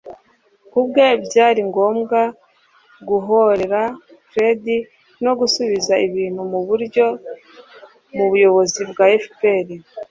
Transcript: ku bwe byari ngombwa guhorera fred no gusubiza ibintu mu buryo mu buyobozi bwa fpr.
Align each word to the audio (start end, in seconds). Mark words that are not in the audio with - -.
ku 0.71 0.79
bwe 0.87 1.07
byari 1.25 1.61
ngombwa 1.69 2.19
guhorera 3.07 3.81
fred 4.31 4.63
no 5.23 5.31
gusubiza 5.39 5.93
ibintu 6.07 6.41
mu 6.51 6.59
buryo 6.67 7.05
mu 8.15 8.25
buyobozi 8.31 8.81
bwa 8.91 9.05
fpr. 9.23 9.67